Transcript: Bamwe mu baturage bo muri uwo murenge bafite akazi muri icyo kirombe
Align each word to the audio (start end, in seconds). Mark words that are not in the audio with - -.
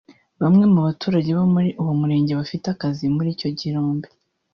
Bamwe 0.41 0.65
mu 0.73 0.79
baturage 0.87 1.29
bo 1.37 1.45
muri 1.53 1.69
uwo 1.81 1.93
murenge 1.99 2.31
bafite 2.39 2.65
akazi 2.73 3.03
muri 3.15 3.29
icyo 3.35 3.49
kirombe 3.59 4.07